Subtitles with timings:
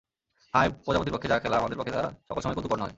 [0.53, 2.89] হায়, প্রজাপতির পক্ষে যাহা খেলা আমাদের পক্ষে তাহা সকল সময়ে কৌতুকের নহে।